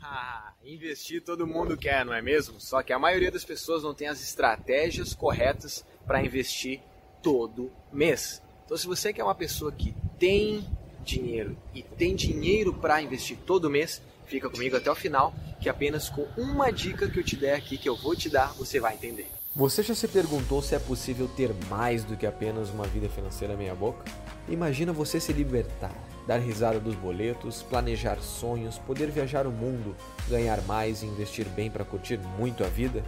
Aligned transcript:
Ah, 0.12 0.54
investir 0.64 1.22
todo 1.22 1.46
mundo 1.46 1.76
quer, 1.76 2.04
não 2.04 2.14
é 2.14 2.22
mesmo? 2.22 2.58
Só 2.58 2.82
que 2.82 2.92
a 2.92 2.98
maioria 2.98 3.30
das 3.30 3.44
pessoas 3.44 3.82
não 3.82 3.92
tem 3.92 4.08
as 4.08 4.22
estratégias 4.22 5.14
corretas 5.14 5.84
para 6.06 6.24
investir 6.24 6.80
todo 7.22 7.70
mês. 7.92 8.42
Então, 8.64 8.76
se 8.76 8.86
você 8.86 9.12
quer 9.12 9.22
uma 9.22 9.34
pessoa 9.34 9.70
que 9.70 9.94
tem 10.18 10.64
dinheiro 11.04 11.56
e 11.74 11.82
tem 11.82 12.14
dinheiro 12.14 12.72
para 12.72 13.02
investir 13.02 13.36
todo 13.46 13.70
mês, 13.70 14.00
fica 14.26 14.48
comigo 14.48 14.76
até 14.76 14.90
o 14.90 14.94
final, 14.94 15.34
que 15.60 15.68
apenas 15.68 16.08
com 16.08 16.22
uma 16.36 16.70
dica 16.70 17.08
que 17.08 17.18
eu 17.18 17.24
te 17.24 17.36
der 17.36 17.54
aqui, 17.54 17.76
que 17.76 17.88
eu 17.88 17.96
vou 17.96 18.14
te 18.16 18.30
dar, 18.30 18.52
você 18.54 18.80
vai 18.80 18.94
entender. 18.94 19.26
Você 19.54 19.82
já 19.82 19.94
se 19.94 20.06
perguntou 20.06 20.62
se 20.62 20.76
é 20.76 20.78
possível 20.78 21.26
ter 21.26 21.52
mais 21.68 22.04
do 22.04 22.16
que 22.16 22.24
apenas 22.24 22.70
uma 22.70 22.86
vida 22.86 23.08
financeira 23.08 23.56
meia-boca? 23.56 24.04
Imagina 24.48 24.92
você 24.92 25.18
se 25.18 25.32
libertar, 25.32 25.92
dar 26.30 26.38
risada 26.38 26.78
dos 26.78 26.94
boletos, 26.94 27.60
planejar 27.60 28.20
sonhos, 28.20 28.78
poder 28.78 29.10
viajar 29.10 29.48
o 29.48 29.50
mundo, 29.50 29.96
ganhar 30.28 30.62
mais 30.62 31.02
e 31.02 31.06
investir 31.06 31.44
bem 31.48 31.68
para 31.68 31.84
curtir 31.84 32.18
muito 32.38 32.62
a 32.62 32.68
vida, 32.68 33.02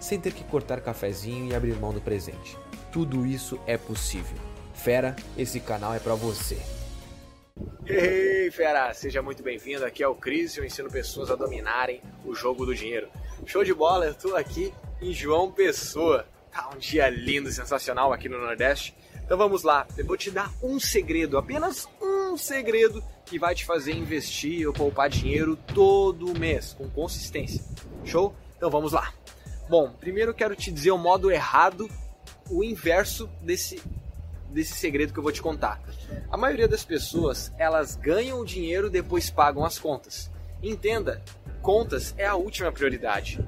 sem 0.00 0.18
ter 0.18 0.32
que 0.32 0.42
cortar 0.42 0.80
cafezinho 0.80 1.50
e 1.50 1.54
abrir 1.54 1.74
mão 1.74 1.92
do 1.92 2.00
presente. 2.00 2.56
Tudo 2.90 3.26
isso 3.26 3.60
é 3.66 3.76
possível. 3.76 4.38
Fera, 4.72 5.14
esse 5.36 5.60
canal 5.60 5.94
é 5.94 5.98
para 5.98 6.14
você. 6.14 6.58
Ei, 7.84 8.50
fera! 8.50 8.94
Seja 8.94 9.20
muito 9.20 9.42
bem-vindo. 9.42 9.84
Aqui 9.84 10.02
é 10.02 10.08
o 10.08 10.14
Cris 10.14 10.56
e 10.56 10.60
eu 10.60 10.64
ensino 10.64 10.90
pessoas 10.90 11.30
a 11.30 11.36
dominarem 11.36 12.00
o 12.24 12.34
jogo 12.34 12.64
do 12.64 12.74
dinheiro. 12.74 13.06
Show 13.44 13.64
de 13.64 13.74
bola, 13.74 14.06
eu 14.06 14.14
tô 14.14 14.34
aqui 14.34 14.72
em 14.98 15.12
João 15.12 15.52
Pessoa. 15.52 16.26
Tá 16.50 16.70
um 16.74 16.78
dia 16.78 17.10
lindo, 17.10 17.52
sensacional 17.52 18.14
aqui 18.14 18.30
no 18.30 18.38
Nordeste. 18.38 18.96
Então 19.22 19.36
vamos 19.36 19.62
lá, 19.62 19.86
eu 19.96 20.06
vou 20.06 20.16
te 20.16 20.30
dar 20.30 20.50
um 20.62 20.80
segredo, 20.80 21.36
apenas 21.36 21.86
um 22.00 22.11
segredo 22.38 23.02
que 23.24 23.38
vai 23.38 23.54
te 23.54 23.64
fazer 23.64 23.92
investir 23.92 24.66
ou 24.66 24.72
poupar 24.72 25.08
dinheiro 25.08 25.56
todo 25.74 26.38
mês, 26.38 26.72
com 26.72 26.88
consistência. 26.90 27.64
Show? 28.04 28.34
Então 28.56 28.70
vamos 28.70 28.92
lá. 28.92 29.12
Bom, 29.68 29.90
primeiro 29.90 30.30
eu 30.30 30.34
quero 30.34 30.54
te 30.54 30.70
dizer 30.70 30.90
o 30.90 30.98
modo 30.98 31.30
errado, 31.30 31.88
o 32.50 32.62
inverso 32.62 33.28
desse, 33.40 33.82
desse 34.50 34.74
segredo 34.74 35.12
que 35.12 35.18
eu 35.18 35.22
vou 35.22 35.32
te 35.32 35.40
contar. 35.40 35.80
A 36.30 36.36
maioria 36.36 36.68
das 36.68 36.84
pessoas, 36.84 37.52
elas 37.58 37.96
ganham 37.96 38.40
o 38.40 38.44
dinheiro 38.44 38.90
depois 38.90 39.30
pagam 39.30 39.64
as 39.64 39.78
contas. 39.78 40.30
Entenda, 40.62 41.22
contas 41.60 42.14
é 42.18 42.26
a 42.26 42.34
última 42.34 42.70
prioridade. 42.70 43.42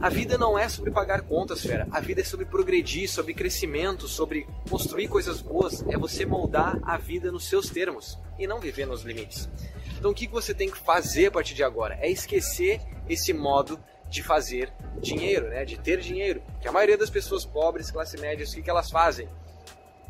A 0.00 0.08
vida 0.08 0.36
não 0.36 0.58
é 0.58 0.68
sobre 0.68 0.90
pagar 0.90 1.22
contas, 1.22 1.62
fera. 1.62 1.86
A 1.90 2.00
vida 2.00 2.20
é 2.20 2.24
sobre 2.24 2.44
progredir, 2.44 3.08
sobre 3.08 3.34
crescimento, 3.34 4.08
sobre 4.08 4.46
construir 4.68 5.08
coisas 5.08 5.40
boas. 5.40 5.84
É 5.88 5.96
você 5.96 6.26
moldar 6.26 6.78
a 6.82 6.96
vida 6.96 7.30
nos 7.30 7.48
seus 7.48 7.68
termos 7.68 8.18
e 8.38 8.46
não 8.46 8.60
viver 8.60 8.86
nos 8.86 9.02
limites. 9.02 9.48
Então 9.96 10.10
o 10.10 10.14
que 10.14 10.26
você 10.26 10.52
tem 10.52 10.68
que 10.68 10.78
fazer 10.78 11.26
a 11.26 11.30
partir 11.30 11.54
de 11.54 11.62
agora? 11.62 11.96
É 12.00 12.10
esquecer 12.10 12.80
esse 13.08 13.32
modo 13.32 13.78
de 14.08 14.22
fazer 14.22 14.72
dinheiro, 15.00 15.48
né? 15.48 15.64
de 15.64 15.78
ter 15.78 16.00
dinheiro. 16.00 16.42
Que 16.60 16.68
a 16.68 16.72
maioria 16.72 16.98
das 16.98 17.08
pessoas 17.08 17.44
pobres, 17.44 17.90
classe 17.90 18.18
média, 18.18 18.44
o 18.44 18.50
que, 18.50 18.62
que 18.62 18.70
elas 18.70 18.90
fazem? 18.90 19.28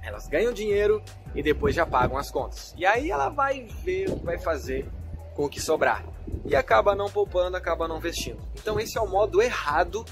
Elas 0.03 0.27
ganham 0.27 0.53
dinheiro 0.53 1.03
e 1.35 1.43
depois 1.43 1.75
já 1.75 1.87
pagam 1.87 2.17
as 2.17 2.31
contas. 2.31 2.75
E 2.77 2.85
aí 2.85 3.11
ela 3.11 3.29
vai 3.29 3.67
ver 3.85 4.11
o 4.11 4.19
que 4.19 4.25
vai 4.25 4.39
fazer 4.39 4.89
com 5.35 5.45
o 5.45 5.49
que 5.49 5.61
sobrar. 5.61 6.05
E 6.45 6.57
acaba 6.57 6.95
não 6.95 7.11
poupando, 7.11 7.57
acaba 7.57 7.89
não 7.89 7.99
investindo. 7.99 8.39
Então 8.55 8.79
esse 8.79 8.99
é 8.99 9.01
o 9.01 9.09
modo 9.09 9.41
errado 9.41 10.05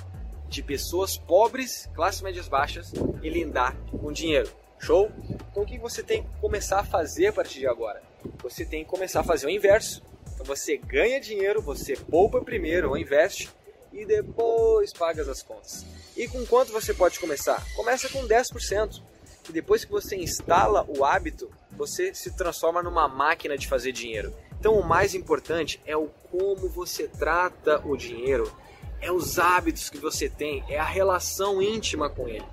de 0.48 0.62
pessoas 0.62 1.17
pobres, 1.17 1.89
classes 1.94 2.22
médias 2.22 2.48
baixas 2.48 2.92
e 3.22 3.28
lindar 3.28 3.77
com 3.91 4.12
dinheiro. 4.12 4.50
Show? 4.78 5.11
Então 5.50 5.62
o 5.62 5.67
que 5.67 5.78
você 5.78 6.02
tem 6.02 6.22
que 6.22 6.28
começar 6.41 6.80
a 6.80 6.84
fazer 6.84 7.28
a 7.28 7.33
partir 7.33 7.61
de 7.61 7.67
agora? 7.67 8.02
Você 8.42 8.64
tem 8.64 8.84
que 8.84 8.91
começar 8.91 9.20
a 9.20 9.25
fazer 9.25 9.47
o 9.47 9.50
inverso. 9.50 10.02
Então 10.34 10.44
você 10.44 10.77
ganha 10.77 11.20
dinheiro, 11.20 11.61
você 11.61 11.97
poupa 11.97 12.41
primeiro 12.41 12.89
ou 12.89 12.97
investe 12.97 13.50
e 13.92 14.05
depois 14.06 14.92
paga 14.92 15.22
as 15.22 15.42
contas. 15.42 15.84
E 16.17 16.27
com 16.28 16.45
quanto 16.47 16.72
você 16.72 16.95
pode 16.95 17.19
começar? 17.20 17.64
Começa 17.74 18.08
com 18.08 18.27
10%. 18.27 19.02
E 19.48 19.52
depois 19.52 19.84
que 19.84 19.90
você 19.90 20.17
instala 20.17 20.86
o 20.89 21.05
hábito, 21.05 21.51
você 21.73 22.14
se 22.14 22.30
transforma 22.36 22.83
numa 22.83 23.08
máquina 23.08 23.58
de 23.58 23.67
fazer 23.67 23.90
dinheiro. 23.90 24.33
Então 24.60 24.74
o 24.74 24.86
mais 24.86 25.14
importante 25.14 25.80
é 25.86 25.96
o 25.96 26.10
como 26.30 26.68
você 26.68 27.08
trata 27.08 27.80
o 27.82 27.96
dinheiro, 27.96 28.52
é 29.00 29.10
os 29.10 29.38
hábitos 29.38 29.88
que 29.88 29.96
você 29.96 30.28
tem, 30.28 30.62
é 30.68 30.78
a 30.78 30.84
relação 30.84 31.62
íntima 31.62 32.10
com 32.10 32.28
ele. 32.28 32.44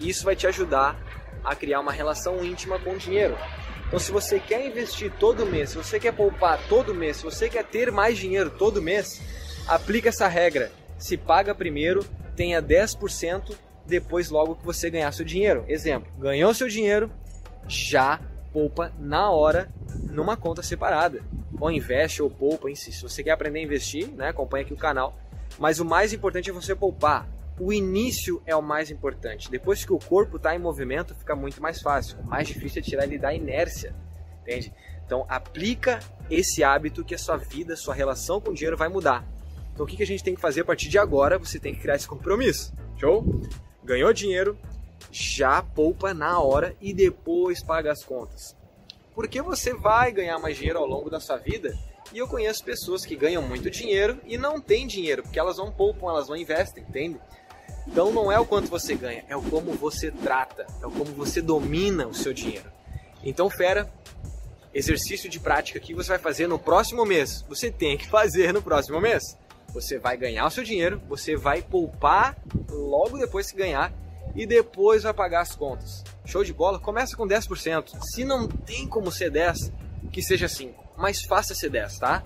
E 0.00 0.08
isso 0.08 0.24
vai 0.24 0.36
te 0.36 0.46
ajudar 0.46 0.96
a 1.44 1.56
criar 1.56 1.80
uma 1.80 1.90
relação 1.90 2.44
íntima 2.44 2.78
com 2.78 2.92
o 2.92 2.96
dinheiro. 2.96 3.36
Então 3.88 3.98
se 3.98 4.12
você 4.12 4.38
quer 4.38 4.64
investir 4.64 5.12
todo 5.18 5.44
mês, 5.44 5.70
se 5.70 5.76
você 5.76 5.98
quer 5.98 6.12
poupar 6.12 6.56
todo 6.68 6.94
mês, 6.94 7.16
se 7.16 7.24
você 7.24 7.48
quer 7.50 7.64
ter 7.64 7.90
mais 7.90 8.16
dinheiro 8.16 8.48
todo 8.48 8.80
mês, 8.80 9.20
aplica 9.66 10.10
essa 10.10 10.28
regra. 10.28 10.70
Se 10.96 11.16
paga 11.16 11.52
primeiro, 11.52 12.04
tenha 12.36 12.62
10%, 12.62 13.56
depois 13.84 14.30
logo 14.30 14.54
que 14.54 14.64
você 14.64 14.88
ganhar 14.88 15.10
seu 15.10 15.24
dinheiro. 15.24 15.64
Exemplo, 15.66 16.08
ganhou 16.16 16.54
seu 16.54 16.68
dinheiro, 16.68 17.10
já 17.66 18.20
poupa 18.52 18.92
na 19.00 19.30
hora 19.32 19.68
numa 20.08 20.36
conta 20.36 20.62
separada 20.62 21.22
ou 21.60 21.70
investe 21.70 22.22
ou 22.22 22.30
poupa 22.30 22.70
em 22.70 22.74
si. 22.74 22.92
Se 22.92 23.02
você 23.02 23.22
quer 23.22 23.30
aprender 23.30 23.60
a 23.60 23.62
investir, 23.62 24.08
né, 24.08 24.28
acompanha 24.28 24.64
aqui 24.64 24.72
o 24.72 24.76
canal. 24.76 25.16
Mas 25.58 25.80
o 25.80 25.84
mais 25.84 26.12
importante 26.12 26.50
é 26.50 26.52
você 26.52 26.74
poupar. 26.74 27.28
O 27.58 27.72
início 27.72 28.42
é 28.44 28.54
o 28.54 28.62
mais 28.62 28.90
importante. 28.90 29.50
Depois 29.50 29.84
que 29.84 29.92
o 29.92 29.98
corpo 29.98 30.36
está 30.36 30.54
em 30.54 30.58
movimento, 30.58 31.14
fica 31.14 31.34
muito 31.34 31.62
mais 31.62 31.80
fácil. 31.80 32.18
O 32.20 32.26
mais 32.26 32.46
difícil 32.46 32.80
é 32.80 32.82
tirar 32.82 33.04
ele 33.04 33.18
da 33.18 33.32
inércia, 33.32 33.94
entende? 34.42 34.72
Então 35.06 35.24
aplica 35.28 36.00
esse 36.30 36.62
hábito 36.62 37.04
que 37.04 37.14
a 37.14 37.18
sua 37.18 37.36
vida, 37.36 37.76
sua 37.76 37.94
relação 37.94 38.40
com 38.40 38.50
o 38.50 38.54
dinheiro 38.54 38.76
vai 38.76 38.88
mudar. 38.88 39.24
Então 39.72 39.86
o 39.86 39.88
que 39.88 40.02
a 40.02 40.06
gente 40.06 40.22
tem 40.22 40.34
que 40.34 40.40
fazer 40.40 40.60
a 40.62 40.64
partir 40.64 40.88
de 40.88 40.98
agora? 40.98 41.38
Você 41.38 41.58
tem 41.58 41.74
que 41.74 41.80
criar 41.80 41.96
esse 41.96 42.08
compromisso. 42.08 42.74
Show? 42.98 43.24
Ganhou 43.84 44.12
dinheiro, 44.12 44.58
já 45.10 45.62
poupa 45.62 46.12
na 46.12 46.40
hora 46.40 46.74
e 46.80 46.92
depois 46.92 47.62
paga 47.62 47.92
as 47.92 48.04
contas 48.04 48.56
porque 49.16 49.40
você 49.40 49.72
vai 49.72 50.12
ganhar 50.12 50.38
mais 50.38 50.58
dinheiro 50.58 50.78
ao 50.78 50.86
longo 50.86 51.08
da 51.08 51.18
sua 51.18 51.38
vida. 51.38 51.74
E 52.12 52.18
eu 52.18 52.28
conheço 52.28 52.62
pessoas 52.62 53.06
que 53.06 53.16
ganham 53.16 53.40
muito 53.40 53.70
dinheiro 53.70 54.20
e 54.26 54.36
não 54.36 54.60
têm 54.60 54.86
dinheiro, 54.86 55.22
porque 55.22 55.38
elas 55.38 55.56
não 55.56 55.72
poupam, 55.72 56.10
elas 56.10 56.28
não 56.28 56.36
investem, 56.36 56.84
entende? 56.86 57.18
Então 57.88 58.12
não 58.12 58.30
é 58.30 58.38
o 58.38 58.44
quanto 58.44 58.68
você 58.68 58.94
ganha, 58.94 59.24
é 59.26 59.34
o 59.34 59.40
como 59.42 59.72
você 59.72 60.10
trata, 60.10 60.66
é 60.82 60.86
o 60.86 60.90
como 60.90 61.06
você 61.06 61.40
domina 61.40 62.06
o 62.06 62.12
seu 62.12 62.34
dinheiro. 62.34 62.70
Então, 63.24 63.48
fera, 63.48 63.90
exercício 64.74 65.30
de 65.30 65.40
prática 65.40 65.80
que 65.80 65.94
você 65.94 66.10
vai 66.10 66.18
fazer 66.18 66.46
no 66.46 66.58
próximo 66.58 67.06
mês. 67.06 67.42
Você 67.48 67.70
tem 67.70 67.96
que 67.96 68.06
fazer 68.06 68.52
no 68.52 68.60
próximo 68.60 69.00
mês. 69.00 69.22
Você 69.72 69.98
vai 69.98 70.18
ganhar 70.18 70.46
o 70.46 70.50
seu 70.50 70.62
dinheiro, 70.62 71.00
você 71.08 71.36
vai 71.36 71.62
poupar 71.62 72.36
logo 72.68 73.16
depois 73.16 73.50
que 73.50 73.56
ganhar 73.56 73.92
e 74.36 74.46
depois 74.46 75.02
vai 75.02 75.14
pagar 75.14 75.40
as 75.40 75.56
contas. 75.56 76.04
Show 76.24 76.44
de 76.44 76.52
bola? 76.52 76.78
Começa 76.78 77.16
com 77.16 77.26
10%. 77.26 77.98
Se 78.02 78.24
não 78.24 78.46
tem 78.46 78.86
como 78.86 79.10
ser 79.10 79.30
10, 79.30 79.72
que 80.12 80.22
seja 80.22 80.46
5, 80.46 80.92
mas 80.96 81.22
faça 81.22 81.54
ser 81.54 81.70
10, 81.70 81.98
tá? 81.98 82.22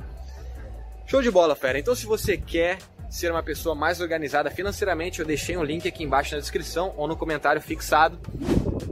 Show 1.06 1.22
de 1.22 1.30
bola, 1.30 1.54
fera. 1.54 1.78
Então 1.78 1.94
se 1.94 2.06
você 2.06 2.36
quer 2.36 2.78
ser 3.08 3.30
uma 3.30 3.42
pessoa 3.42 3.74
mais 3.74 4.00
organizada 4.00 4.50
financeiramente, 4.50 5.20
eu 5.20 5.26
deixei 5.26 5.56
um 5.56 5.64
link 5.64 5.86
aqui 5.86 6.04
embaixo 6.04 6.34
na 6.34 6.40
descrição 6.40 6.94
ou 6.96 7.08
no 7.08 7.16
comentário 7.16 7.60
fixado. 7.60 8.18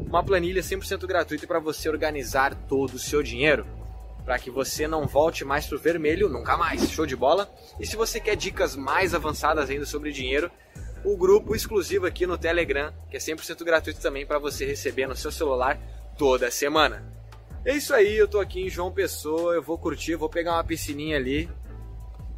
Uma 0.09 0.25
planilha 0.25 0.63
100% 0.63 1.07
gratuita 1.07 1.47
para 1.47 1.61
você 1.61 1.89
organizar 1.89 2.55
todo 2.69 2.95
o 2.95 2.99
seu 2.99 3.23
dinheiro, 3.23 3.67
para 4.25 4.39
que 4.39 4.51
você 4.51 4.89
não 4.89 5.07
volte 5.07 5.45
mais 5.45 5.67
pro 5.67 5.79
vermelho 5.79 6.29
nunca 6.29 6.57
mais. 6.57 6.91
Show 6.91 7.07
de 7.07 7.15
bola? 7.15 7.49
E 7.79 7.87
se 7.87 7.95
você 7.95 8.19
quer 8.19 8.35
dicas 8.35 8.75
mais 8.75 9.15
avançadas 9.15 9.71
ainda 9.71 9.87
sobre 9.87 10.11
dinheiro, 10.11 10.51
o 11.13 11.17
grupo 11.17 11.55
exclusivo 11.55 12.07
aqui 12.07 12.27
no 12.27 12.37
Telegram, 12.37 12.93
que 13.11 13.17
é 13.17 13.21
100% 13.21 13.65
gratuito 13.65 14.01
também 14.01 14.27
para 14.27 14.39
você 14.39 14.65
receber 14.65 15.07
no 15.07 15.17
seu 15.17 15.33
celular 15.33 15.79
toda 16.17 16.51
semana. 16.51 17.03
É 17.65 17.75
isso 17.75 17.95
aí, 17.95 18.17
eu 18.17 18.29
tô 18.29 18.41
aqui 18.41 18.61
em 18.61 18.71
João 18.71 18.93
Pessoa, 18.93 19.55
eu 19.55 19.63
vou 19.63 19.79
curtir, 19.79 20.17
vou 20.17 20.29
pegar 20.29 20.55
uma 20.55 20.65
piscininha 20.65 21.17
ali. 21.17 21.49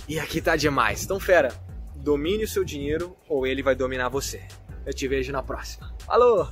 E 0.09 0.19
aqui 0.19 0.41
tá 0.41 0.57
demais. 0.57 1.05
Então, 1.05 1.21
fera, 1.21 1.53
domine 1.95 2.45
o 2.45 2.49
seu 2.49 2.65
dinheiro 2.65 3.17
ou 3.29 3.47
ele 3.47 3.63
vai 3.63 3.75
dominar 3.75 4.09
você. 4.09 4.43
Eu 4.85 4.93
te 4.93 5.07
vejo 5.07 5.33
na 5.33 5.43
próxima. 5.43 5.95
Falou! 6.01 6.49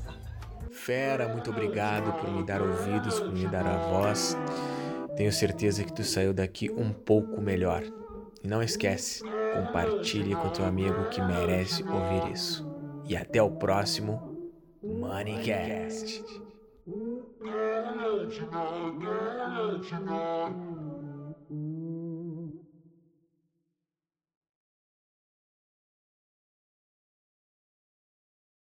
Fera, 0.71 1.29
muito 1.29 1.51
obrigado 1.51 2.13
por 2.21 2.31
me 2.31 2.45
dar 2.45 2.63
ouvidos, 2.63 3.19
por 3.19 3.33
me 3.33 3.47
dar 3.49 3.67
a 3.67 3.79
voz. 3.79 4.37
Tenho 5.17 5.33
certeza 5.33 5.83
que 5.83 5.93
tu 5.93 6.05
saiu 6.05 6.33
daqui 6.33 6.71
um 6.71 6.93
pouco 6.93 7.41
melhor. 7.41 7.83
E 8.43 8.47
não 8.47 8.63
esquece, 8.63 9.25
compartilhe 9.55 10.35
com 10.35 10.51
teu 10.51 10.65
amigo 10.65 11.09
que 11.11 11.21
merece 11.21 11.83
ouvir 11.83 12.33
isso. 12.33 12.67
E 13.05 13.17
até 13.17 13.43
o 13.43 13.51
próximo 13.51 14.51
Moneycast. 14.83 16.25